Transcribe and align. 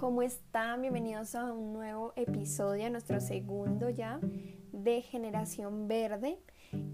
¿cómo 0.00 0.22
están? 0.22 0.80
Bienvenidos 0.80 1.34
a 1.34 1.52
un 1.52 1.74
nuevo 1.74 2.14
episodio, 2.16 2.88
nuestro 2.88 3.20
segundo 3.20 3.90
ya 3.90 4.18
de 4.72 5.02
Generación 5.02 5.88
Verde. 5.88 6.38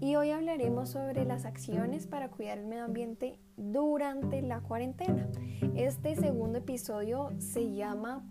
Y 0.01 0.17
hoy 0.17 0.31
hablaremos 0.31 0.89
sobre 0.89 1.23
las 1.23 1.45
acciones 1.45 2.05
para 2.05 2.29
cuidar 2.29 2.57
el 2.57 2.65
medio 2.65 2.83
ambiente 2.83 3.39
durante 3.55 4.41
la 4.41 4.59
cuarentena. 4.59 5.29
Este 5.73 6.17
segundo 6.17 6.59
episodio 6.59 7.29
se 7.39 7.71
llama 7.73 8.29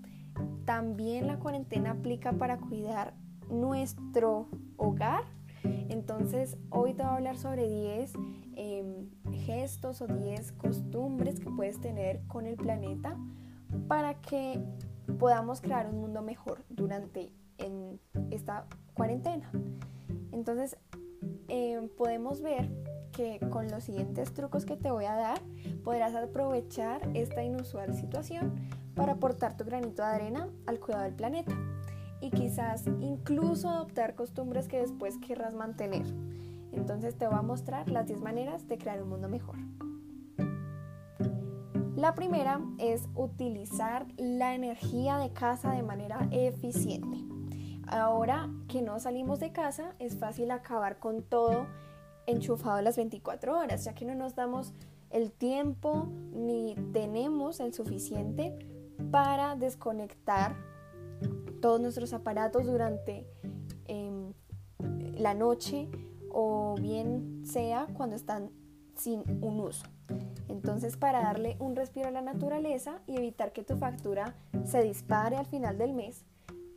También 0.67 1.27
la 1.27 1.39
cuarentena 1.39 1.93
aplica 1.93 2.33
para 2.33 2.59
cuidar 2.59 3.15
nuestro 3.49 4.51
hogar. 4.77 5.25
Entonces, 5.89 6.59
hoy 6.69 6.93
te 6.93 7.03
voy 7.03 7.13
a 7.13 7.15
hablar 7.15 7.39
sobre 7.39 7.67
10 7.67 8.13
em, 8.57 9.09
gestos 9.33 10.03
o 10.03 10.07
10 10.07 10.53
costumbres 10.53 11.41
que 11.41 11.49
puedes 11.49 11.81
tener 11.81 12.21
con 12.27 12.45
el 12.45 12.57
planeta 12.57 13.17
para 13.89 14.15
que 14.21 14.63
podamos 15.19 15.61
crear 15.61 15.89
un 15.89 16.01
mundo 16.01 16.23
mejor 16.23 16.65
durante 16.69 17.33
esta 18.31 18.67
cuarentena. 18.95 19.51
Entonces, 20.33 20.77
eh, 21.49 21.89
podemos 21.97 22.43
ver 22.43 22.71
que 23.13 23.41
con 23.51 23.69
los 23.71 23.85
siguientes 23.85 24.35
trucos 24.35 24.67
que 24.67 24.77
te 24.77 24.91
voy 24.91 25.07
a 25.07 25.15
dar, 25.15 25.41
podrás 25.85 26.15
aprovechar 26.15 27.09
esta 27.15 27.43
inusual 27.43 27.95
situación 27.95 28.55
para 28.95 29.13
aportar 29.13 29.57
tu 29.57 29.65
granito 29.65 30.03
de 30.03 30.09
arena 30.09 30.49
al 30.67 30.81
cuidado 30.81 31.05
del 31.05 31.15
planeta 31.15 31.55
y 32.21 32.31
quizás 32.31 32.87
incluso 33.01 33.69
adoptar 33.69 34.15
costumbres 34.15 34.69
que 34.69 34.81
después 34.81 35.17
querrás 35.19 35.55
mantener. 35.55 36.07
Entonces 36.73 37.17
te 37.17 37.27
voy 37.27 37.39
a 37.39 37.43
mostrar 37.43 37.89
las 37.91 38.07
10 38.07 38.21
maneras 38.21 38.69
de 38.69 38.79
crear 38.79 39.03
un 39.03 39.09
mundo 39.09 39.29
mejor. 39.29 39.57
La 41.97 42.15
primera 42.15 42.61
es 42.77 43.09
utilizar 43.15 44.07
la 44.19 44.55
energía 44.55 45.17
de 45.17 45.33
casa 45.33 45.73
de 45.73 45.83
manera 45.83 46.29
eficiente. 46.31 47.25
Ahora 47.87 48.51
que 48.69 48.83
no 48.83 49.01
salimos 49.01 49.41
de 49.41 49.51
casa, 49.51 49.95
es 49.99 50.19
fácil 50.19 50.51
acabar 50.51 50.99
con 50.99 51.23
todo 51.23 51.67
enchufado 52.27 52.83
las 52.83 52.99
24 52.99 53.59
horas, 53.59 53.85
ya 53.85 53.95
que 53.95 54.05
no 54.05 54.15
nos 54.15 54.35
damos 54.35 54.75
el 55.09 55.33
tiempo 55.33 56.07
ni 56.35 56.75
tenemos 56.93 57.61
el 57.61 57.73
suficiente 57.73 58.59
para 59.11 59.57
desconectar 59.57 60.55
todos 61.63 61.81
nuestros 61.81 62.13
aparatos 62.13 62.67
durante 62.67 63.27
em, 63.87 64.35
la 65.15 65.33
noche 65.33 65.89
o 66.31 66.75
bien 66.79 67.41
sea 67.47 67.87
cuando 67.95 68.17
están 68.17 68.51
sin 68.97 69.23
un 69.43 69.61
uso. 69.61 69.96
Entonces, 70.57 70.97
para 70.97 71.21
darle 71.21 71.57
un 71.61 71.77
respiro 71.77 72.09
a 72.09 72.11
la 72.11 72.23
naturaleza 72.23 73.01
y 73.07 73.17
evitar 73.17 73.53
que 73.53 73.63
tu 73.63 73.77
factura 73.77 74.35
se 74.65 74.83
dispare 74.83 75.37
al 75.37 75.45
final 75.45 75.77
del 75.77 75.93
mes, 75.93 76.25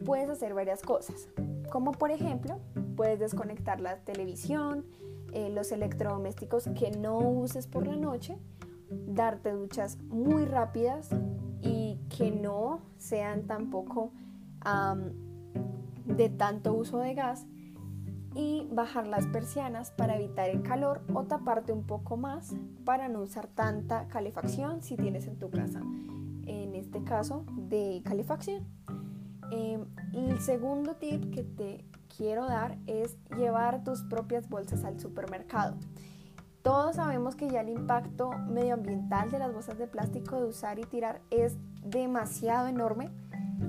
puedes 0.06 0.30
hacer 0.30 0.54
varias 0.54 0.82
cosas. 0.82 1.30
Como 1.72 1.94
por 1.94 2.12
ejemplo, 2.12 2.60
puedes 2.98 3.20
desconectar 3.20 3.80
la 3.80 3.96
televisión, 4.00 4.86
eh, 5.32 5.50
los 5.50 5.72
electrodomésticos 5.72 6.68
que 6.78 6.92
no 6.92 7.20
uses 7.20 7.68
por 7.68 7.88
la 7.88 7.96
noche, 7.96 8.38
darte 8.90 9.54
duchas 9.54 9.98
muy 10.10 10.44
rápidas 10.44 11.10
y 11.62 12.02
que 12.10 12.32
no 12.32 12.82
sean 12.98 13.48
tampoco 13.48 14.12
de 16.06 16.30
tanto 16.30 16.74
uso 16.74 16.98
de 16.98 17.14
gas 17.14 17.46
y 18.36 18.68
bajar 18.72 19.08
las 19.08 19.26
persianas 19.28 19.92
para 19.92 20.16
evitar 20.16 20.50
el 20.50 20.62
calor 20.62 21.02
o 21.14 21.24
taparte 21.24 21.72
un 21.72 21.84
poco 21.84 22.18
más 22.18 22.54
para 22.86 23.10
no 23.10 23.22
usar 23.22 23.48
tanta 23.48 24.08
calefacción 24.08 24.82
si 24.82 24.96
tienes 24.96 25.28
en 25.28 25.38
tu 25.40 25.50
casa, 25.50 25.82
en 26.46 26.76
este 26.76 27.04
caso 27.04 27.46
de 27.56 28.02
calefacción. 28.04 28.66
Em, 29.52 29.86
el 30.14 30.40
segundo 30.40 30.96
tip 30.96 31.34
que 31.34 31.44
te 31.44 31.86
quiero 32.16 32.46
dar 32.46 32.78
es 32.86 33.18
llevar 33.36 33.84
tus 33.84 34.04
propias 34.04 34.48
bolsas 34.48 34.84
al 34.84 35.00
supermercado. 35.00 35.76
Todos 36.62 36.98
sabemos 36.98 37.36
que 37.36 37.50
ya 37.50 37.62
el 37.62 37.70
impacto 37.70 38.32
medioambiental 38.50 39.32
de 39.32 39.40
las 39.40 39.54
bolsas 39.54 39.78
de 39.78 39.88
plástico 39.88 40.40
de 40.40 40.50
usar 40.50 40.78
y 40.78 40.84
tirar 40.84 41.22
es 41.32 41.58
demasiado 41.84 42.68
enorme 42.68 43.10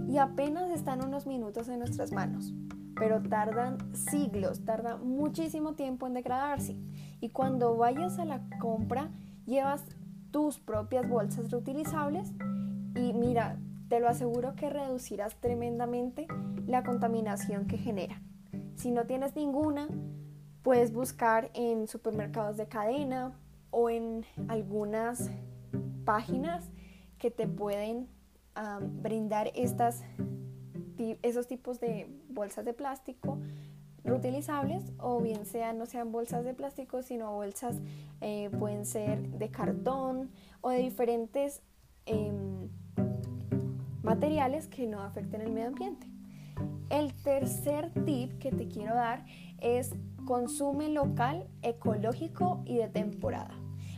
y 0.09 0.19
apenas 0.19 0.71
están 0.71 1.05
unos 1.05 1.27
minutos 1.27 1.69
en 1.69 1.79
nuestras 1.79 2.13
manos 2.13 2.53
pero 3.01 3.23
tardan 3.23 3.79
siglos, 3.97 4.63
tarda 4.67 4.99
muchísimo 4.99 5.73
tiempo 5.73 6.07
en 6.07 6.13
degradarse. 6.13 6.77
Y 7.23 7.31
cuando 7.31 7.75
vayas 7.79 8.19
a 8.19 8.27
la 8.27 8.43
compra, 8.61 9.11
llevas 9.47 9.87
tus 10.31 10.59
propias 10.59 11.09
bolsas 11.09 11.51
reutilizables 11.51 12.31
y 12.95 13.15
mira, 13.15 13.59
te 13.89 14.01
lo 14.01 14.09
aseguro 14.09 14.55
que 14.55 14.69
reducirás 14.69 15.35
tremendamente 15.41 16.29
la 16.67 16.85
contaminación 16.85 17.67
que 17.67 17.79
genera. 17.79 18.21
Si 18.77 18.91
no 18.91 19.07
tienes 19.07 19.35
ninguna, 19.35 19.89
puedes 20.63 20.93
buscar 20.93 21.51
en 21.55 21.89
supermercados 21.89 22.59
de 22.59 22.69
cadena 22.69 23.33
o 23.71 23.89
en 23.89 24.27
algunas 24.49 25.31
páginas 26.05 26.71
que 27.19 27.31
te 27.31 27.49
pueden 27.49 28.09
brindar 29.01 29.51
estas 29.55 30.05
esos 31.23 31.47
tipos 31.47 31.81
de 31.81 32.07
bolsas 32.29 32.65
de 32.65 32.73
plástico 32.73 33.39
reutilizables 34.05 34.83
o 34.99 35.21
bien 35.21 35.45
sean 35.45 35.79
no 35.79 35.87
sean 35.87 36.11
bolsas 36.11 36.45
de 36.45 36.55
plástico 36.55 37.03
sino 37.03 37.33
bolsas 37.33 37.77
eh, 38.21 38.51
pueden 38.59 38.87
ser 38.87 39.21
de 39.31 39.51
cartón 39.51 40.31
o 40.63 40.71
de 40.71 40.79
diferentes 40.79 41.63
em, 42.07 42.69
materiales 44.03 44.67
que 44.67 44.87
no 44.87 45.01
afecten 45.03 45.41
el 45.41 45.53
medio 45.53 45.69
ambiente. 45.69 46.07
El 46.89 47.15
tercer 47.23 47.93
tip 48.05 48.39
que 48.39 48.51
te 48.51 48.67
quiero 48.67 48.95
dar 48.95 49.25
es 49.61 49.95
consume 50.25 50.89
local, 50.89 51.47
ecológico 51.63 52.63
y 52.65 52.77
de 52.77 52.89
temporada. 52.89 53.55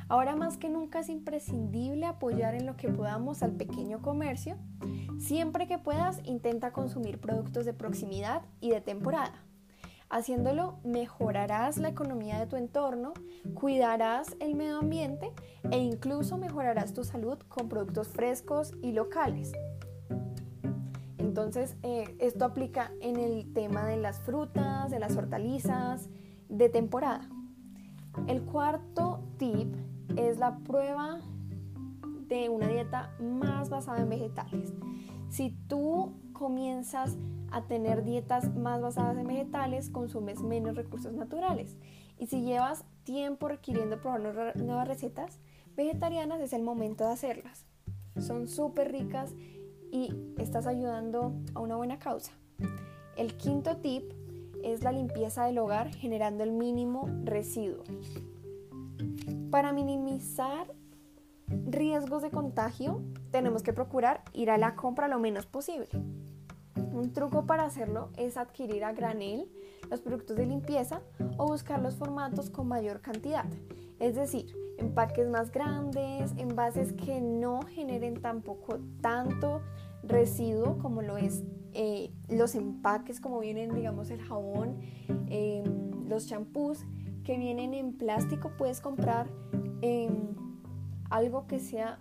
Ahora 0.08 0.36
más 0.36 0.58
que 0.58 0.68
nunca 0.68 1.00
es 1.00 1.08
imprescindible 1.08 2.04
apoyar 2.04 2.54
en 2.54 2.66
lo 2.66 2.76
que 2.76 2.88
podamos 2.88 3.42
al 3.42 3.52
pequeño 3.52 4.02
comercio. 4.02 4.56
Siempre 5.22 5.68
que 5.68 5.78
puedas, 5.78 6.20
intenta 6.24 6.72
consumir 6.72 7.20
productos 7.20 7.64
de 7.64 7.72
proximidad 7.72 8.42
y 8.60 8.70
de 8.70 8.80
temporada. 8.80 9.44
Haciéndolo, 10.10 10.80
mejorarás 10.82 11.78
la 11.78 11.90
economía 11.90 12.40
de 12.40 12.46
tu 12.46 12.56
entorno, 12.56 13.14
cuidarás 13.54 14.34
el 14.40 14.56
medio 14.56 14.78
ambiente 14.78 15.32
e 15.70 15.78
incluso 15.78 16.38
mejorarás 16.38 16.92
tu 16.92 17.04
salud 17.04 17.38
con 17.48 17.68
productos 17.68 18.08
frescos 18.08 18.72
y 18.82 18.90
locales. 18.90 19.52
Entonces, 21.18 21.76
eh, 21.84 22.16
esto 22.18 22.44
aplica 22.44 22.90
en 23.00 23.16
el 23.16 23.52
tema 23.52 23.86
de 23.86 23.98
las 23.98 24.20
frutas, 24.22 24.90
de 24.90 24.98
las 24.98 25.16
hortalizas, 25.16 26.10
de 26.48 26.68
temporada. 26.68 27.28
El 28.26 28.42
cuarto 28.42 29.20
tip 29.38 29.72
es 30.16 30.40
la 30.40 30.58
prueba 30.58 31.20
de 32.32 32.48
una 32.48 32.66
dieta 32.68 33.14
más 33.20 33.68
basada 33.68 34.00
en 34.00 34.08
vegetales. 34.08 34.72
Si 35.28 35.50
tú 35.68 36.14
comienzas 36.32 37.18
a 37.50 37.66
tener 37.66 38.04
dietas 38.04 38.54
más 38.56 38.80
basadas 38.80 39.18
en 39.18 39.26
vegetales, 39.26 39.90
consumes 39.90 40.40
menos 40.40 40.74
recursos 40.74 41.12
naturales. 41.12 41.76
Y 42.18 42.28
si 42.28 42.42
llevas 42.42 42.84
tiempo 43.04 43.48
requiriendo 43.48 44.00
probar 44.00 44.56
nuevas 44.56 44.88
recetas 44.88 45.40
vegetarianas, 45.76 46.40
es 46.40 46.54
el 46.54 46.62
momento 46.62 47.04
de 47.04 47.12
hacerlas. 47.12 47.66
Son 48.18 48.48
súper 48.48 48.92
ricas 48.92 49.34
y 49.90 50.14
estás 50.38 50.66
ayudando 50.66 51.34
a 51.54 51.60
una 51.60 51.76
buena 51.76 51.98
causa. 51.98 52.32
El 53.16 53.36
quinto 53.36 53.76
tip 53.76 54.10
es 54.62 54.82
la 54.82 54.92
limpieza 54.92 55.44
del 55.44 55.58
hogar 55.58 55.94
generando 55.94 56.44
el 56.44 56.52
mínimo 56.52 57.10
residuo. 57.24 57.84
Para 59.50 59.72
minimizar 59.72 60.72
riesgos 61.66 62.22
de 62.22 62.30
contagio, 62.30 63.02
tenemos 63.30 63.62
que 63.62 63.72
procurar 63.72 64.22
ir 64.32 64.50
a 64.50 64.58
la 64.58 64.74
compra 64.76 65.08
lo 65.08 65.18
menos 65.18 65.46
posible. 65.46 65.88
Un 66.92 67.12
truco 67.12 67.46
para 67.46 67.64
hacerlo 67.64 68.10
es 68.16 68.36
adquirir 68.36 68.84
a 68.84 68.92
granel 68.92 69.50
los 69.90 70.00
productos 70.00 70.36
de 70.36 70.46
limpieza 70.46 71.02
o 71.36 71.46
buscar 71.46 71.80
los 71.80 71.96
formatos 71.96 72.50
con 72.50 72.68
mayor 72.68 73.00
cantidad, 73.00 73.46
es 73.98 74.14
decir, 74.14 74.54
empaques 74.78 75.28
más 75.28 75.50
grandes, 75.52 76.32
envases 76.36 76.92
que 76.92 77.20
no 77.20 77.62
generen 77.62 78.20
tampoco 78.20 78.78
tanto 79.00 79.62
residuo 80.02 80.78
como 80.78 81.02
lo 81.02 81.16
es 81.16 81.44
eh, 81.74 82.10
los 82.28 82.54
empaques 82.54 83.20
como 83.20 83.40
vienen 83.40 83.74
digamos 83.74 84.10
el 84.10 84.20
jabón, 84.20 84.80
em, 85.28 86.08
los 86.08 86.26
champús 86.26 86.84
que 87.24 87.38
vienen 87.38 87.72
en 87.72 87.92
plástico, 87.96 88.50
puedes 88.58 88.80
comprar 88.80 89.28
em, 89.80 90.34
algo 91.12 91.46
que 91.46 91.60
sea 91.60 91.98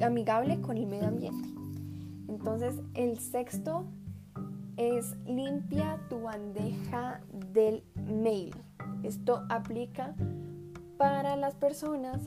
amigable 0.00 0.60
con 0.60 0.78
el 0.78 0.86
medio 0.86 1.08
ambiente. 1.08 1.48
Entonces, 2.28 2.80
el 2.94 3.18
sexto 3.18 3.84
es 4.76 5.14
limpia 5.26 6.00
tu 6.08 6.22
bandeja 6.22 7.20
del 7.52 7.84
mail. 7.94 8.54
Esto 9.02 9.44
aplica 9.50 10.14
para 10.96 11.36
las 11.36 11.54
personas 11.54 12.18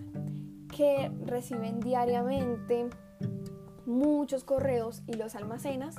que 0.75 1.11
reciben 1.25 1.79
diariamente 1.79 2.89
muchos 3.85 4.43
correos 4.43 5.01
y 5.07 5.13
los 5.13 5.35
almacenas, 5.35 5.95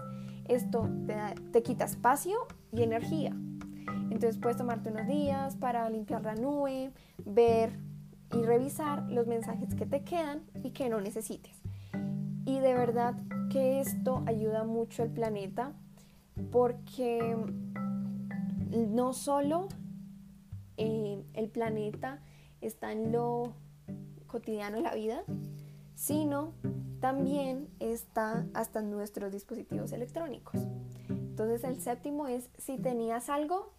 esto 0.46 0.88
te, 1.06 1.16
te 1.52 1.62
quita 1.62 1.84
espacio 1.84 2.36
y 2.72 2.82
energía. 2.82 3.30
Entonces 4.10 4.38
puedes 4.38 4.56
tomarte 4.56 4.90
unos 4.90 5.08
días 5.08 5.56
para 5.56 5.88
limpiar 5.90 6.22
la 6.24 6.34
nube, 6.34 6.92
ver 7.24 7.72
y 8.34 8.42
revisar 8.42 9.08
los 9.10 9.26
mensajes 9.26 9.74
que 9.74 9.86
te 9.86 10.02
quedan 10.02 10.42
y 10.62 10.70
que 10.70 10.88
no 10.88 11.00
necesites. 11.00 11.56
Y 12.44 12.58
de 12.58 12.74
verdad 12.74 13.14
que 13.50 13.80
esto 13.80 14.22
ayuda 14.26 14.64
mucho 14.64 15.02
al 15.02 15.10
planeta 15.10 15.72
porque 16.50 17.36
no 18.70 19.12
solo 19.12 19.68
eh, 20.76 21.24
el 21.34 21.48
planeta 21.48 22.20
está 22.60 22.92
en 22.92 23.12
lo 23.12 23.54
cotidiano 24.26 24.76
de 24.78 24.82
la 24.82 24.94
vida, 24.94 25.22
sino 25.94 26.52
también 27.00 27.68
está 27.78 28.46
hasta 28.54 28.82
nuestros 28.82 29.30
dispositivos 29.30 29.92
electrónicos. 29.92 30.60
Entonces 31.08 31.64
el 31.64 31.80
séptimo 31.80 32.26
es 32.26 32.50
si 32.58 32.78
tenías 32.78 33.28
algo, 33.28 33.72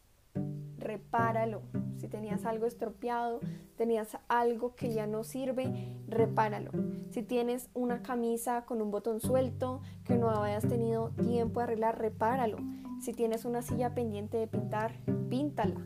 repáralo. 0.85 1.63
Si 1.97 2.07
tenías 2.07 2.45
algo 2.45 2.65
estropeado, 2.65 3.39
tenías 3.75 4.17
algo 4.27 4.75
que 4.75 4.93
ya 4.93 5.07
no 5.07 5.23
sirve, 5.23 5.97
repáralo. 6.07 6.71
Si 7.09 7.23
tienes 7.23 7.69
una 7.73 8.01
camisa 8.03 8.65
con 8.65 8.81
un 8.81 8.91
botón 8.91 9.19
suelto 9.19 9.81
que 10.05 10.15
no 10.15 10.29
hayas 10.29 10.67
tenido 10.67 11.09
tiempo 11.09 11.59
de 11.59 11.63
arreglar, 11.65 11.99
repáralo. 11.99 12.57
Si 13.01 13.13
tienes 13.13 13.45
una 13.45 13.61
silla 13.61 13.93
pendiente 13.95 14.37
de 14.37 14.47
pintar, 14.47 14.93
píntala. 15.29 15.81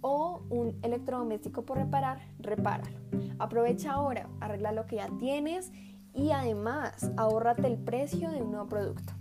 O 0.00 0.42
un 0.50 0.78
electrodoméstico 0.82 1.64
por 1.64 1.78
reparar, 1.78 2.20
repáralo. 2.38 2.96
Aprovecha 3.38 3.92
ahora, 3.92 4.28
arregla 4.40 4.70
lo 4.72 4.86
que 4.86 4.96
ya 4.96 5.08
tienes 5.18 5.72
y 6.14 6.30
además 6.30 7.10
ahórrate 7.16 7.66
el 7.66 7.78
precio 7.78 8.30
de 8.30 8.42
un 8.42 8.52
nuevo 8.52 8.68
producto. 8.68 9.12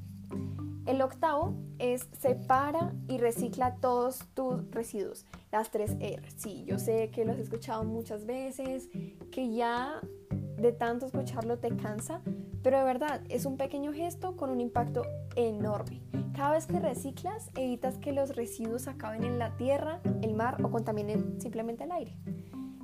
El 0.86 1.02
octavo 1.02 1.56
es 1.80 2.08
separa 2.12 2.94
y 3.08 3.18
recicla 3.18 3.76
todos 3.78 4.20
tus 4.36 4.70
residuos, 4.70 5.26
las 5.52 5.72
tres 5.72 5.96
R. 6.00 6.22
Sí, 6.38 6.64
yo 6.68 6.78
sé 6.78 7.10
que 7.10 7.26
lo 7.26 7.32
has 7.32 7.40
escuchado 7.40 7.84
muchas 7.84 8.28
veces, 8.28 8.90
que 9.32 9.52
ya 9.52 10.00
de 10.30 10.72
tanto 10.72 11.08
escucharlo 11.08 11.58
te 11.58 11.76
cansa, 11.76 12.22
pero 12.62 12.78
de 12.78 12.84
verdad 12.84 13.22
es 13.30 13.46
un 13.46 13.58
pequeño 13.58 13.94
gesto 13.94 14.36
con 14.38 14.52
un 14.52 14.62
impacto 14.62 15.02
enorme. 15.36 16.04
Cada 16.36 16.52
vez 16.52 16.68
que 16.68 16.80
reciclas, 16.80 17.50
evitas 17.56 17.98
que 17.98 18.12
los 18.12 18.36
residuos 18.36 18.88
acaben 18.88 19.24
en 19.24 19.40
la 19.40 19.58
tierra, 19.58 20.02
el 20.22 20.36
mar 20.36 20.64
o 20.64 20.70
contaminen 20.70 21.42
simplemente 21.42 21.86
el 21.86 21.94
aire. 21.94 22.16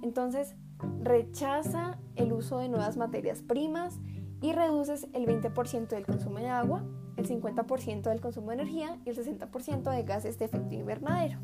Entonces, 0.01 0.55
rechaza 1.01 1.99
el 2.15 2.33
uso 2.33 2.57
de 2.57 2.69
nuevas 2.69 2.97
materias 2.97 3.43
primas 3.43 3.99
y 4.41 4.53
reduces 4.53 5.07
el 5.13 5.27
20% 5.27 5.89
del 5.89 6.05
consumo 6.05 6.39
de 6.39 6.47
agua, 6.47 6.83
el 7.21 7.41
50% 7.41 8.03
del 8.03 8.21
consumo 8.21 8.49
de 8.49 8.55
energía 8.55 8.99
y 9.05 9.09
el 9.09 9.17
60% 9.17 9.91
de 9.91 10.03
gases 10.03 10.37
de 10.39 10.45
efecto 10.45 10.73
invernadero. 10.73 11.39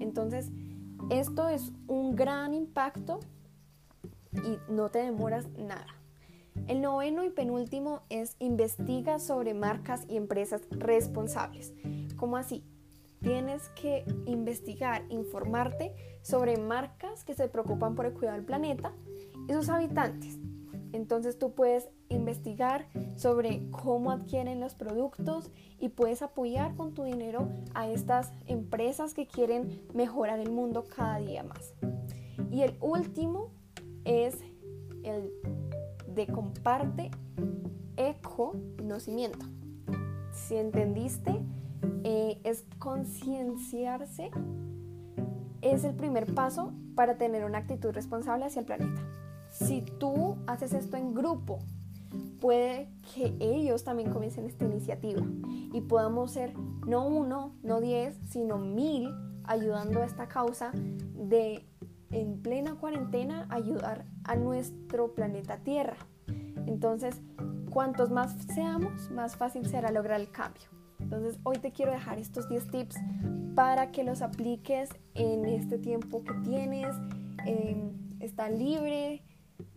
Entonces, 0.00 0.50
esto 1.10 1.48
es 1.48 1.72
un 1.86 2.16
gran 2.16 2.54
impacto 2.54 3.20
y 4.32 4.58
no 4.72 4.90
te 4.90 5.00
demoras 5.00 5.48
nada. 5.56 5.86
El 6.66 6.80
noveno 6.80 7.24
y 7.24 7.30
penúltimo 7.30 8.02
es 8.08 8.36
investiga 8.38 9.18
sobre 9.18 9.54
marcas 9.54 10.04
y 10.08 10.16
empresas 10.16 10.62
responsables. 10.70 11.72
¿Cómo 12.16 12.36
así? 12.36 12.64
Tienes 13.20 13.68
que 13.70 14.04
investigar, 14.26 15.04
informarte 15.08 15.94
sobre 16.22 16.56
marcas 16.56 17.24
que 17.24 17.34
se 17.34 17.48
preocupan 17.48 17.94
por 17.94 18.06
el 18.06 18.12
cuidado 18.12 18.36
del 18.36 18.44
planeta 18.44 18.92
y 19.48 19.52
sus 19.52 19.68
habitantes 19.68 20.38
entonces 20.92 21.38
tú 21.38 21.54
puedes 21.54 21.88
investigar 22.08 22.86
sobre 23.16 23.68
cómo 23.70 24.10
adquieren 24.10 24.60
los 24.60 24.74
productos 24.74 25.50
y 25.78 25.90
puedes 25.90 26.22
apoyar 26.22 26.74
con 26.74 26.94
tu 26.94 27.04
dinero 27.04 27.48
a 27.74 27.88
estas 27.88 28.32
empresas 28.46 29.14
que 29.14 29.26
quieren 29.26 29.82
mejorar 29.94 30.38
el 30.38 30.50
mundo 30.50 30.84
cada 30.94 31.18
día 31.18 31.42
más. 31.42 31.74
Y 32.50 32.62
el 32.62 32.76
último 32.80 33.50
es 34.04 34.38
el 35.02 35.32
de 36.14 36.26
comparte 36.26 37.10
eco-conocimiento. 37.96 39.46
Si 40.32 40.56
entendiste, 40.56 41.40
eh, 42.04 42.40
es 42.44 42.64
concienciarse, 42.78 44.30
es 45.60 45.84
el 45.84 45.94
primer 45.94 46.32
paso 46.34 46.72
para 46.94 47.18
tener 47.18 47.44
una 47.44 47.58
actitud 47.58 47.90
responsable 47.90 48.44
hacia 48.44 48.60
el 48.60 48.66
planeta 48.66 49.02
si 49.50 49.82
tú 49.82 50.36
haces 50.46 50.72
esto 50.72 50.96
en 50.96 51.14
grupo, 51.14 51.58
puede 52.40 52.88
que 53.14 53.34
ellos 53.40 53.84
también 53.84 54.10
comiencen 54.10 54.46
esta 54.46 54.64
iniciativa 54.64 55.22
y 55.72 55.80
podamos 55.82 56.32
ser 56.32 56.54
no 56.86 57.06
uno, 57.06 57.54
no 57.62 57.80
diez, 57.80 58.18
sino 58.28 58.58
mil 58.58 59.14
ayudando 59.44 60.00
a 60.00 60.04
esta 60.04 60.28
causa 60.28 60.72
de 60.74 61.64
en 62.10 62.40
plena 62.40 62.74
cuarentena 62.74 63.46
ayudar 63.50 64.06
a 64.24 64.36
nuestro 64.36 65.14
planeta 65.14 65.58
Tierra. 65.58 65.96
Entonces, 66.66 67.20
cuantos 67.70 68.10
más 68.10 68.34
seamos, 68.54 69.10
más 69.10 69.36
fácil 69.36 69.66
será 69.66 69.90
lograr 69.90 70.20
el 70.20 70.30
cambio. 70.30 70.64
Entonces, 71.00 71.38
hoy 71.44 71.58
te 71.58 71.72
quiero 71.72 71.92
dejar 71.92 72.18
estos 72.18 72.48
10 72.48 72.70
tips 72.70 72.96
para 73.54 73.90
que 73.92 74.04
los 74.04 74.22
apliques 74.22 74.90
en 75.14 75.44
este 75.44 75.78
tiempo 75.78 76.22
que 76.24 76.34
tienes. 76.44 76.94
Eh, 77.46 77.90
está 78.20 78.50
libre, 78.50 79.22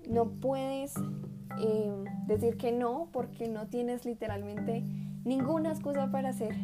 no 0.10 0.30
puedes 0.30 0.94
eh, 1.60 1.92
decir 2.28 2.58
que 2.58 2.72
no 2.72 3.10
porque 3.12 3.48
no 3.48 3.68
tienes 3.68 4.06
literalmente 4.06 4.84
ninguna 5.24 5.72
excusa 5.72 6.12
para 6.12 6.30
hacer, 6.30 6.56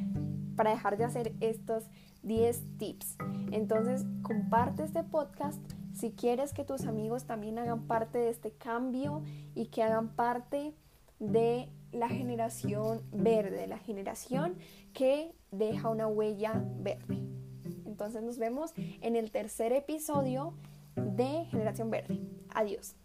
para 0.55 0.71
dejar 0.71 0.97
de 0.97 1.05
hacer 1.05 1.33
estos 1.39 1.85
10 2.23 2.77
tips. 2.77 3.17
Entonces, 3.51 4.05
comparte 4.23 4.83
este 4.83 5.03
podcast 5.03 5.59
si 5.93 6.11
quieres 6.11 6.53
que 6.53 6.63
tus 6.63 6.85
amigos 6.85 7.25
también 7.25 7.57
hagan 7.57 7.87
parte 7.87 8.19
de 8.19 8.29
este 8.29 8.51
cambio 8.51 9.23
y 9.55 9.67
que 9.67 9.81
hagan 9.81 10.09
parte 10.09 10.75
de 11.19 11.69
la 11.91 12.07
generación 12.07 13.01
verde, 13.11 13.65
la 13.65 13.79
generación 13.79 14.55
que 14.93 15.33
deja 15.51 15.89
una 15.89 16.07
huella 16.07 16.63
verde. 16.79 17.17
Entonces 17.85 18.21
nos 18.21 18.37
vemos 18.37 18.73
en 19.01 19.15
el 19.15 19.31
tercer 19.31 19.73
episodio 19.73 20.53
de 20.95 21.45
Generación 21.45 21.89
Verde. 21.89 22.19
Adiós. 22.53 22.95